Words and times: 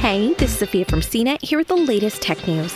Hey, 0.00 0.32
this 0.32 0.52
is 0.52 0.58
Sophia 0.60 0.86
from 0.86 1.02
CNET 1.02 1.42
here 1.42 1.58
with 1.58 1.68
the 1.68 1.76
latest 1.76 2.22
tech 2.22 2.48
news. 2.48 2.74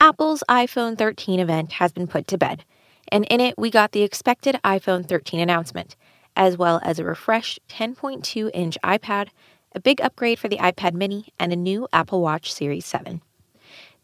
Apple's 0.00 0.42
iPhone 0.48 0.96
13 0.96 1.40
event 1.40 1.72
has 1.72 1.92
been 1.92 2.06
put 2.06 2.26
to 2.28 2.38
bed, 2.38 2.64
and 3.12 3.26
in 3.26 3.38
it 3.38 3.58
we 3.58 3.68
got 3.68 3.92
the 3.92 4.00
expected 4.00 4.58
iPhone 4.64 5.06
13 5.06 5.40
announcement, 5.40 5.94
as 6.36 6.56
well 6.56 6.80
as 6.82 6.98
a 6.98 7.04
refreshed 7.04 7.60
10.2 7.68 8.50
inch 8.54 8.78
iPad, 8.82 9.28
a 9.74 9.80
big 9.80 10.00
upgrade 10.00 10.38
for 10.38 10.48
the 10.48 10.56
iPad 10.56 10.94
mini, 10.94 11.28
and 11.38 11.52
a 11.52 11.56
new 11.56 11.86
Apple 11.92 12.22
Watch 12.22 12.50
Series 12.50 12.86
7. 12.86 13.20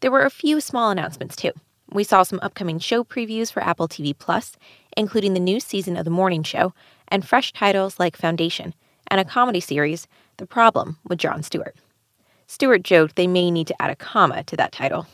There 0.01 0.11
were 0.11 0.23
a 0.23 0.29
few 0.29 0.61
small 0.61 0.91
announcements 0.91 1.35
too. 1.35 1.53
We 1.91 2.03
saw 2.03 2.21
some 2.21 2.39
upcoming 2.43 2.77
show 2.77 3.03
previews 3.03 3.51
for 3.51 3.63
Apple 3.63 3.87
TV 3.87 4.15
Plus, 4.15 4.55
including 4.95 5.33
the 5.33 5.39
new 5.39 5.59
season 5.59 5.97
of 5.97 6.05
The 6.05 6.11
Morning 6.11 6.43
Show, 6.43 6.75
and 7.07 7.27
fresh 7.27 7.53
titles 7.53 7.99
like 7.99 8.15
Foundation, 8.15 8.75
and 9.07 9.19
a 9.19 9.25
comedy 9.25 9.59
series, 9.59 10.07
The 10.41 10.47
Problem 10.47 10.97
with 11.07 11.19
Jon 11.19 11.43
Stewart. 11.43 11.75
Stewart 12.47 12.81
joked 12.81 13.15
they 13.15 13.27
may 13.27 13.51
need 13.51 13.67
to 13.67 13.79
add 13.79 13.91
a 13.91 13.95
comma 13.95 14.43
to 14.45 14.57
that 14.57 14.71
title. 14.71 15.05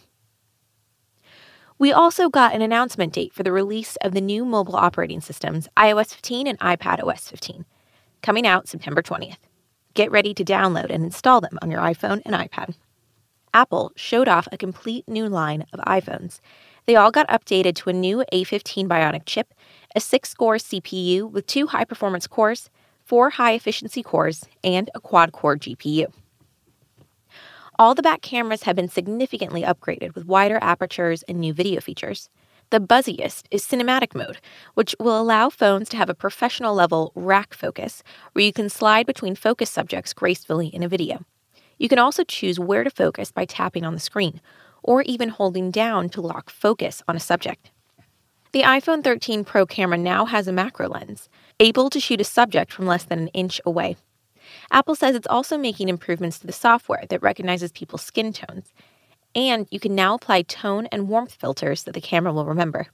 We 1.78 1.92
also 1.92 2.30
got 2.30 2.56
an 2.56 2.62
announcement 2.62 3.12
date 3.12 3.34
for 3.34 3.44
the 3.44 3.52
release 3.52 3.98
of 3.98 4.14
the 4.14 4.22
new 4.22 4.46
mobile 4.46 4.78
operating 4.78 5.20
systems, 5.20 5.68
iOS 5.76 6.14
15 6.14 6.48
and 6.48 6.58
iPad 6.60 7.06
OS 7.06 7.28
15, 7.28 7.66
coming 8.22 8.48
out 8.48 8.70
September 8.70 9.02
20th. 9.02 9.36
Get 9.96 10.12
ready 10.12 10.34
to 10.34 10.46
download 10.46 10.90
and 10.90 11.04
install 11.04 11.42
them 11.42 11.60
on 11.62 11.72
your 11.72 11.82
iPhone 11.82 12.22
and 12.26 12.34
iPad. 12.34 12.76
Apple 13.54 13.92
showed 13.98 14.30
off 14.30 14.48
a 14.54 14.58
complete 14.58 15.10
new 15.10 15.28
line 15.28 15.66
of 15.74 15.82
iPhones. 15.82 16.40
They 16.86 16.96
all 16.96 17.12
got 17.12 17.28
updated 17.28 17.76
to 17.76 17.90
a 17.90 17.94
new 17.94 18.24
A15 18.32 18.88
Bionic 18.88 19.24
chip, 19.26 19.54
a 19.94 20.00
6 20.00 20.34
core 20.36 20.56
CPU 20.56 21.30
with 21.30 21.48
two 21.48 21.68
high 21.68 21.84
performance 21.84 22.28
cores, 22.28 22.70
four 23.08 23.30
high 23.30 23.54
efficiency 23.54 24.04
cores, 24.04 24.44
and 24.64 24.90
a 24.94 25.00
quad 25.00 25.32
core 25.32 25.56
GPU. 25.56 26.12
All 27.80 27.96
the 27.96 28.02
back 28.02 28.22
cameras 28.22 28.64
have 28.64 28.76
been 28.76 28.90
significantly 28.90 29.62
upgraded 29.62 30.14
with 30.14 30.26
wider 30.26 30.60
apertures 30.62 31.24
and 31.24 31.40
new 31.40 31.54
video 31.54 31.80
features. 31.80 32.30
The 32.70 32.82
buzziest 32.82 33.46
is 33.50 33.64
cinematic 33.64 34.14
mode, 34.14 34.40
which 34.74 34.94
will 35.00 35.22
allow 35.22 35.50
phones 35.50 35.88
to 35.90 35.98
have 35.98 36.10
a 36.10 36.14
professional 36.14 36.76
level 36.76 37.14
rack 37.16 37.54
focus 37.54 38.04
where 38.34 38.44
you 38.44 38.52
can 38.52 38.68
slide 38.68 39.06
between 39.06 39.36
focus 39.36 39.70
subjects 39.70 40.12
gracefully 40.12 40.68
in 40.68 40.84
a 40.84 40.90
video. 40.90 41.24
You 41.78 41.88
can 41.88 42.00
also 42.00 42.26
choose 42.26 42.60
where 42.60 42.84
to 42.84 42.90
focus 42.90 43.32
by 43.32 43.46
tapping 43.46 43.86
on 43.86 43.94
the 43.94 44.02
screen, 44.02 44.42
or 44.84 45.02
even 45.04 45.30
holding 45.30 45.72
down 45.72 46.10
to 46.10 46.22
lock 46.22 46.50
focus 46.50 47.02
on 47.08 47.16
a 47.16 47.22
subject. 47.22 47.72
The 48.52 48.64
iPhone 48.64 49.04
13 49.04 49.44
Pro 49.46 49.66
camera 49.66 49.98
now 49.98 50.26
has 50.26 50.48
a 50.48 50.52
macro 50.52 50.88
lens, 50.90 51.30
able 51.60 51.90
to 51.90 52.00
shoot 52.00 52.22
a 52.22 52.26
subject 52.26 52.72
from 52.72 52.86
less 52.86 53.04
than 53.04 53.20
an 53.20 53.28
inch 53.30 53.60
away. 53.66 53.98
Apple 54.72 54.96
says 54.96 55.16
it's 55.16 55.28
also 55.28 55.58
making 55.58 55.90
improvements 55.90 56.40
to 56.40 56.48
the 56.48 56.54
software 56.54 57.06
that 57.10 57.22
recognizes 57.22 57.72
people's 57.72 58.04
skin 58.04 58.34
tones, 58.34 58.74
and 59.36 59.68
you 59.72 59.80
can 59.80 59.96
now 59.96 60.16
apply 60.16 60.42
tone 60.44 60.88
and 60.88 61.08
warmth 61.08 61.34
filters 61.34 61.84
that 61.84 61.94
the 61.94 62.02
camera 62.02 62.34
will 62.34 62.46
remember. 62.46 62.88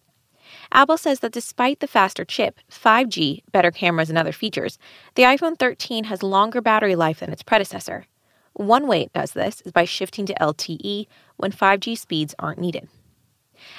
Apple 0.71 0.97
says 0.97 1.19
that 1.19 1.31
despite 1.31 1.79
the 1.79 1.87
faster 1.87 2.25
chip, 2.25 2.59
5G, 2.71 3.43
better 3.51 3.71
cameras, 3.71 4.09
and 4.09 4.17
other 4.17 4.31
features, 4.31 4.77
the 5.15 5.23
iPhone 5.23 5.57
13 5.57 6.05
has 6.05 6.23
longer 6.23 6.61
battery 6.61 6.95
life 6.95 7.19
than 7.19 7.31
its 7.31 7.43
predecessor. 7.43 8.05
One 8.53 8.87
way 8.87 9.01
it 9.01 9.13
does 9.13 9.31
this 9.31 9.61
is 9.61 9.71
by 9.71 9.85
shifting 9.85 10.25
to 10.27 10.35
LTE 10.35 11.07
when 11.37 11.51
5G 11.51 11.97
speeds 11.97 12.35
aren't 12.37 12.59
needed. 12.59 12.87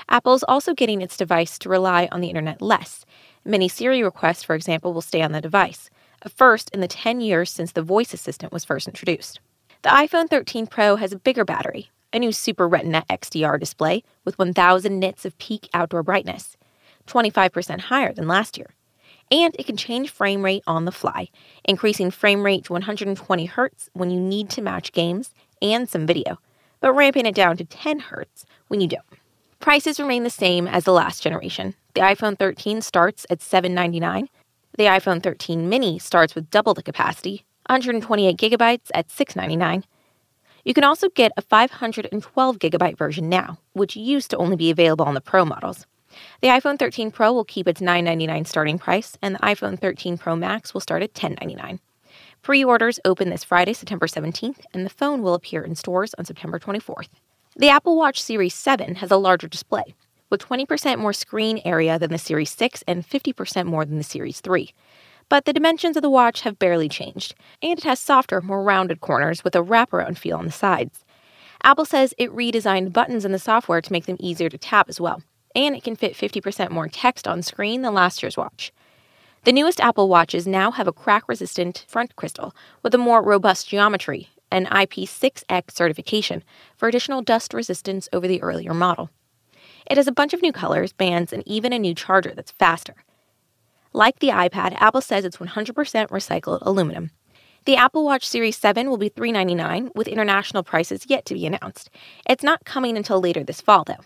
Apple 0.08 0.34
is 0.34 0.44
also 0.44 0.74
getting 0.74 1.00
its 1.00 1.16
device 1.16 1.58
to 1.58 1.68
rely 1.68 2.08
on 2.10 2.20
the 2.20 2.28
internet 2.28 2.62
less. 2.62 3.04
Many 3.46 3.68
Siri 3.68 4.02
requests, 4.02 4.42
for 4.42 4.54
example, 4.54 4.94
will 4.94 5.02
stay 5.02 5.20
on 5.20 5.32
the 5.32 5.40
device, 5.40 5.90
a 6.22 6.30
first 6.30 6.70
in 6.70 6.80
the 6.80 6.88
10 6.88 7.20
years 7.20 7.50
since 7.50 7.72
the 7.72 7.82
voice 7.82 8.14
assistant 8.14 8.52
was 8.52 8.64
first 8.64 8.88
introduced. 8.88 9.38
The 9.82 9.90
iPhone 9.90 10.30
13 10.30 10.66
Pro 10.66 10.96
has 10.96 11.12
a 11.12 11.18
bigger 11.18 11.44
battery, 11.44 11.90
a 12.14 12.18
new 12.18 12.32
Super 12.32 12.66
Retina 12.66 13.04
XDR 13.10 13.60
display 13.60 14.02
with 14.24 14.38
1000 14.38 14.98
nits 14.98 15.26
of 15.26 15.36
peak 15.36 15.68
outdoor 15.74 16.02
brightness, 16.02 16.56
25% 17.06 17.80
higher 17.80 18.14
than 18.14 18.26
last 18.26 18.56
year. 18.56 18.70
And 19.30 19.54
it 19.58 19.66
can 19.66 19.76
change 19.76 20.10
frame 20.10 20.42
rate 20.42 20.62
on 20.66 20.86
the 20.86 20.92
fly, 20.92 21.28
increasing 21.64 22.10
frame 22.10 22.44
rate 22.44 22.64
to 22.64 22.72
120 22.72 23.48
Hz 23.48 23.90
when 23.92 24.10
you 24.10 24.20
need 24.20 24.48
to 24.50 24.62
match 24.62 24.92
games 24.92 25.34
and 25.60 25.86
some 25.86 26.06
video, 26.06 26.38
but 26.80 26.94
ramping 26.94 27.26
it 27.26 27.34
down 27.34 27.58
to 27.58 27.64
10 27.64 28.00
Hz 28.00 28.44
when 28.68 28.80
you 28.80 28.88
don't. 28.88 29.04
Prices 29.64 29.98
remain 29.98 30.24
the 30.24 30.28
same 30.28 30.68
as 30.68 30.84
the 30.84 30.92
last 30.92 31.22
generation. 31.22 31.74
The 31.94 32.02
iPhone 32.02 32.38
13 32.38 32.82
starts 32.82 33.24
at 33.30 33.40
799 33.40 34.28
the 34.76 34.84
iPhone 34.84 35.22
13 35.22 35.70
mini 35.70 35.98
starts 35.98 36.34
with 36.34 36.50
double 36.50 36.74
the 36.74 36.82
capacity, 36.82 37.46
128 37.70 38.36
gigabytes 38.36 38.90
at 38.92 39.10
699. 39.10 39.84
You 40.66 40.74
can 40.74 40.84
also 40.84 41.08
get 41.08 41.32
a 41.38 41.42
512 41.42 42.58
gigabyte 42.58 42.98
version 42.98 43.30
now, 43.30 43.56
which 43.72 43.96
used 43.96 44.28
to 44.32 44.36
only 44.36 44.56
be 44.56 44.70
available 44.70 45.06
on 45.06 45.14
the 45.14 45.22
Pro 45.22 45.46
models. 45.46 45.86
The 46.42 46.48
iPhone 46.48 46.78
13 46.78 47.10
Pro 47.10 47.32
will 47.32 47.44
keep 47.44 47.66
its 47.66 47.80
999 47.80 48.44
starting 48.44 48.78
price, 48.78 49.16
and 49.22 49.36
the 49.36 49.40
iPhone 49.40 49.80
13 49.80 50.18
Pro 50.18 50.36
Max 50.36 50.74
will 50.74 50.82
start 50.82 51.02
at 51.02 51.10
1099. 51.10 51.80
Pre 52.42 52.62
orders 52.62 53.00
open 53.06 53.30
this 53.30 53.44
Friday, 53.44 53.72
September 53.72 54.06
17th, 54.06 54.60
and 54.74 54.84
the 54.84 54.90
phone 54.90 55.22
will 55.22 55.32
appear 55.32 55.62
in 55.62 55.74
stores 55.74 56.12
on 56.18 56.26
September 56.26 56.58
24th. 56.58 57.08
The 57.56 57.68
Apple 57.68 57.96
Watch 57.96 58.20
Series 58.20 58.52
7 58.52 58.96
has 58.96 59.12
a 59.12 59.16
larger 59.16 59.46
display, 59.46 59.94
with 60.28 60.40
20% 60.40 60.98
more 60.98 61.12
screen 61.12 61.62
area 61.64 62.00
than 62.00 62.10
the 62.10 62.18
Series 62.18 62.50
6 62.50 62.82
and 62.88 63.08
50% 63.08 63.66
more 63.66 63.84
than 63.84 63.96
the 63.96 64.02
Series 64.02 64.40
3. 64.40 64.74
But 65.28 65.44
the 65.44 65.52
dimensions 65.52 65.96
of 65.96 66.02
the 66.02 66.10
watch 66.10 66.40
have 66.40 66.58
barely 66.58 66.88
changed, 66.88 67.36
and 67.62 67.78
it 67.78 67.84
has 67.84 68.00
softer, 68.00 68.40
more 68.40 68.64
rounded 68.64 69.00
corners 69.00 69.44
with 69.44 69.54
a 69.54 69.62
wraparound 69.62 70.18
feel 70.18 70.36
on 70.36 70.46
the 70.46 70.50
sides. 70.50 71.04
Apple 71.62 71.84
says 71.84 72.12
it 72.18 72.34
redesigned 72.34 72.92
buttons 72.92 73.24
in 73.24 73.30
the 73.30 73.38
software 73.38 73.80
to 73.80 73.92
make 73.92 74.06
them 74.06 74.16
easier 74.18 74.48
to 74.48 74.58
tap 74.58 74.88
as 74.88 75.00
well, 75.00 75.22
and 75.54 75.76
it 75.76 75.84
can 75.84 75.94
fit 75.94 76.14
50% 76.14 76.70
more 76.70 76.88
text 76.88 77.28
on 77.28 77.40
screen 77.40 77.82
than 77.82 77.94
last 77.94 78.20
year's 78.20 78.36
watch. 78.36 78.72
The 79.44 79.52
newest 79.52 79.80
Apple 79.80 80.08
Watches 80.08 80.48
now 80.48 80.72
have 80.72 80.88
a 80.88 80.92
crack 80.92 81.28
resistant 81.28 81.84
front 81.86 82.16
crystal 82.16 82.52
with 82.82 82.96
a 82.96 82.98
more 82.98 83.22
robust 83.22 83.68
geometry 83.68 84.30
and 84.54 84.68
IP6X 84.68 85.72
certification 85.72 86.44
for 86.76 86.88
additional 86.88 87.22
dust 87.22 87.52
resistance 87.52 88.08
over 88.12 88.28
the 88.28 88.40
earlier 88.40 88.72
model. 88.72 89.10
It 89.90 89.96
has 89.96 90.06
a 90.06 90.12
bunch 90.12 90.32
of 90.32 90.42
new 90.42 90.52
colors, 90.52 90.92
bands, 90.92 91.32
and 91.32 91.42
even 91.44 91.72
a 91.72 91.78
new 91.78 91.94
charger 91.94 92.32
that's 92.34 92.52
faster. 92.52 92.94
Like 93.92 94.20
the 94.20 94.28
iPad, 94.28 94.76
Apple 94.80 95.00
says 95.00 95.24
it's 95.24 95.38
100% 95.38 95.74
recycled 96.08 96.60
aluminum. 96.62 97.10
The 97.64 97.76
Apple 97.76 98.04
Watch 98.04 98.28
Series 98.28 98.56
7 98.56 98.88
will 98.88 98.96
be 98.96 99.08
399, 99.08 99.90
with 99.94 100.06
international 100.06 100.62
prices 100.62 101.06
yet 101.08 101.24
to 101.26 101.34
be 101.34 101.46
announced. 101.46 101.90
It's 102.28 102.44
not 102.44 102.64
coming 102.64 102.96
until 102.96 103.20
later 103.20 103.42
this 103.42 103.60
fall, 103.60 103.84
though. 103.84 104.04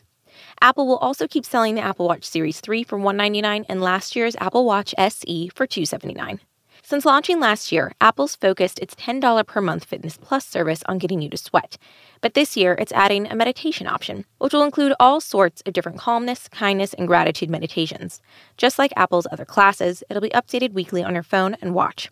Apple 0.60 0.86
will 0.86 0.98
also 0.98 1.26
keep 1.26 1.44
selling 1.44 1.74
the 1.74 1.82
Apple 1.82 2.06
Watch 2.06 2.24
Series 2.24 2.60
3 2.60 2.84
for 2.84 2.96
199 2.98 3.66
and 3.68 3.82
last 3.82 4.16
year's 4.16 4.36
Apple 4.40 4.64
Watch 4.64 4.94
SE 4.96 5.48
for 5.54 5.66
$279. 5.66 6.38
Since 6.88 7.04
launching 7.04 7.38
last 7.38 7.70
year, 7.70 7.92
Apple's 8.00 8.34
focused 8.34 8.78
its 8.78 8.94
$10 8.94 9.46
per 9.46 9.60
month 9.60 9.84
Fitness 9.84 10.16
Plus 10.16 10.46
service 10.46 10.82
on 10.86 10.96
getting 10.96 11.20
you 11.20 11.28
to 11.28 11.36
sweat. 11.36 11.76
But 12.22 12.32
this 12.32 12.56
year, 12.56 12.72
it's 12.80 12.92
adding 12.92 13.26
a 13.26 13.34
meditation 13.34 13.86
option, 13.86 14.24
which 14.38 14.54
will 14.54 14.62
include 14.62 14.94
all 14.98 15.20
sorts 15.20 15.60
of 15.66 15.74
different 15.74 15.98
calmness, 15.98 16.48
kindness, 16.48 16.94
and 16.94 17.06
gratitude 17.06 17.50
meditations. 17.50 18.22
Just 18.56 18.78
like 18.78 18.94
Apple's 18.96 19.26
other 19.30 19.44
classes, 19.44 20.02
it'll 20.08 20.22
be 20.22 20.30
updated 20.30 20.72
weekly 20.72 21.04
on 21.04 21.12
your 21.12 21.22
phone 21.22 21.58
and 21.60 21.74
watch. 21.74 22.10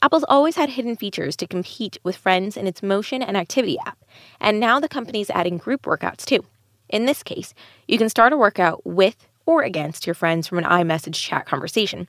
Apple's 0.00 0.24
always 0.28 0.54
had 0.54 0.68
hidden 0.68 0.94
features 0.94 1.34
to 1.34 1.48
compete 1.48 1.98
with 2.04 2.16
friends 2.16 2.56
in 2.56 2.68
its 2.68 2.84
motion 2.84 3.20
and 3.20 3.36
activity 3.36 3.80
app, 3.84 3.98
and 4.40 4.60
now 4.60 4.78
the 4.78 4.88
company's 4.88 5.30
adding 5.30 5.58
group 5.58 5.82
workouts 5.82 6.24
too. 6.24 6.44
In 6.88 7.06
this 7.06 7.24
case, 7.24 7.52
you 7.88 7.98
can 7.98 8.08
start 8.08 8.32
a 8.32 8.36
workout 8.36 8.86
with 8.86 9.26
or 9.44 9.62
against 9.62 10.06
your 10.06 10.14
friends 10.14 10.46
from 10.46 10.58
an 10.58 10.64
iMessage 10.64 11.14
chat 11.14 11.46
conversation. 11.46 12.06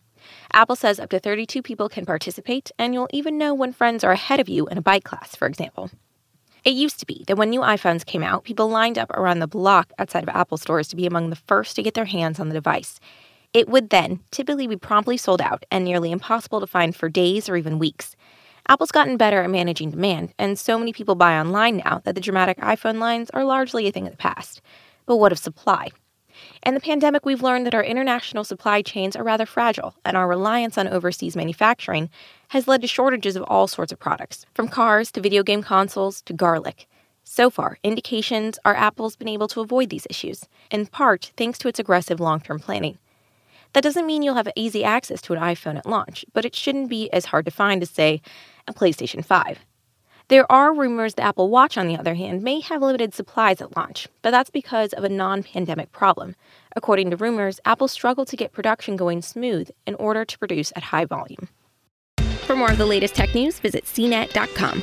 Apple 0.54 0.76
says 0.76 1.00
up 1.00 1.10
to 1.10 1.20
32 1.20 1.62
people 1.62 1.90
can 1.90 2.06
participate, 2.06 2.72
and 2.78 2.94
you'll 2.94 3.10
even 3.12 3.38
know 3.38 3.54
when 3.54 3.74
friends 3.74 4.04
are 4.04 4.12
ahead 4.12 4.40
of 4.40 4.50
you 4.50 4.68
in 4.68 4.78
a 4.78 4.82
bike 4.82 5.04
class, 5.04 5.36
for 5.36 5.48
example. 5.48 5.90
It 6.64 6.74
used 6.74 7.00
to 7.00 7.06
be 7.06 7.24
that 7.28 7.38
when 7.38 7.52
new 7.52 7.62
iPhones 7.62 8.06
came 8.06 8.24
out, 8.24 8.44
people 8.44 8.70
lined 8.70 8.98
up 8.98 9.12
around 9.12 9.40
the 9.40 9.48
block 9.48 9.94
outside 10.00 10.24
of 10.24 10.30
Apple 10.30 10.58
stores 10.58 10.88
to 10.88 10.96
be 10.96 11.06
among 11.06 11.30
the 11.30 11.36
first 11.36 11.76
to 11.76 11.84
get 11.84 11.94
their 11.94 12.06
hands 12.06 12.40
on 12.40 12.50
the 12.50 12.56
device. 12.56 13.00
It 13.54 13.70
would 13.70 13.92
then 13.92 14.20
typically 14.32 14.66
be 14.66 14.76
promptly 14.76 15.16
sold 15.16 15.42
out 15.42 15.64
and 15.70 15.86
nearly 15.86 16.12
impossible 16.12 16.60
to 16.60 16.68
find 16.68 16.96
for 16.96 17.08
days 17.08 17.48
or 17.48 17.56
even 17.56 17.78
weeks. 17.78 18.16
Apple's 18.68 18.92
gotten 18.92 19.16
better 19.16 19.44
at 19.44 19.50
managing 19.52 19.92
demand, 19.92 20.34
and 20.40 20.58
so 20.58 20.80
many 20.80 20.92
people 20.92 21.14
buy 21.14 21.38
online 21.40 21.78
now 21.78 22.02
that 22.04 22.16
the 22.16 22.22
dramatic 22.22 22.58
iPhone 22.58 22.98
lines 22.98 23.30
are 23.30 23.46
largely 23.46 23.88
a 23.88 23.92
thing 23.92 24.08
of 24.08 24.12
the 24.12 24.18
past. 24.18 24.60
But 25.06 25.18
what 25.18 25.32
of 25.32 25.38
supply? 25.38 25.90
In 26.66 26.74
the 26.74 26.80
pandemic, 26.80 27.26
we've 27.26 27.44
learned 27.44 27.66
that 27.66 27.76
our 27.76 27.84
international 27.84 28.44
supply 28.44 28.82
chains 28.82 29.16
are 29.16 29.24
rather 29.24 29.46
fragile, 29.46 29.96
and 30.04 30.18
our 30.18 30.28
reliance 30.28 30.78
on 30.78 30.88
overseas 30.88 31.36
manufacturing 31.36 32.10
has 32.50 32.68
led 32.68 32.82
to 32.82 32.88
shortages 32.88 33.36
of 33.36 33.44
all 33.44 33.68
sorts 33.68 33.92
of 33.92 34.00
products, 34.00 34.46
from 34.54 34.68
cars 34.68 35.12
to 35.12 35.22
video 35.22 35.44
game 35.44 35.62
consoles 35.62 36.22
to 36.24 36.34
garlic. 36.34 36.88
So 37.24 37.50
far, 37.50 37.80
indications 37.84 38.60
are 38.64 38.76
Apple's 38.76 39.16
been 39.16 39.28
able 39.28 39.48
to 39.50 39.62
avoid 39.62 39.90
these 39.90 40.08
issues, 40.10 40.46
in 40.70 40.86
part 40.86 41.32
thanks 41.38 41.58
to 41.60 41.68
its 41.68 41.80
aggressive 41.80 42.20
long 42.20 42.40
term 42.40 42.60
planning. 42.60 43.00
That 43.74 43.84
doesn't 43.84 44.08
mean 44.08 44.22
you'll 44.22 44.36
have 44.36 44.48
easy 44.56 44.84
access 44.84 45.22
to 45.24 45.34
an 45.34 45.42
iPhone 45.42 45.78
at 45.78 45.86
launch, 45.86 46.24
but 46.34 46.46
it 46.46 46.56
shouldn't 46.56 46.90
be 46.90 47.12
as 47.12 47.26
hard 47.26 47.46
to 47.46 47.52
find 47.52 47.82
as, 47.82 47.90
say, 47.90 48.22
a 48.68 48.74
PlayStation 48.74 49.26
5. 49.26 49.60
There 50.28 50.52
are 50.52 50.74
rumors 50.74 51.14
the 51.14 51.22
Apple 51.22 51.50
Watch, 51.50 51.78
on 51.78 51.88
the 51.88 51.98
other 51.98 52.16
hand, 52.16 52.42
may 52.42 52.60
have 52.62 52.82
limited 52.82 53.14
supplies 53.14 53.62
at 53.62 53.78
launch, 53.78 54.08
but 54.24 54.32
that's 54.32 54.50
because 54.50 54.92
of 54.94 55.04
a 55.04 55.10
non 55.10 55.44
pandemic 55.44 55.92
problem. 55.92 56.36
According 56.76 57.12
to 57.12 57.16
rumors, 57.16 57.60
Apple 57.64 57.88
struggled 57.88 58.28
to 58.30 58.36
get 58.36 58.52
production 58.52 58.96
going 58.96 59.22
smooth 59.22 59.70
in 59.86 59.94
order 59.96 60.26
to 60.26 60.40
produce 60.40 60.74
at 60.76 60.84
high 60.84 61.06
volume. 61.06 61.48
For 62.48 62.56
more 62.56 62.72
of 62.72 62.80
the 62.80 62.88
latest 62.88 63.14
tech 63.14 63.36
news, 63.36 63.60
visit 63.60 63.86
cnet.com. 63.86 64.82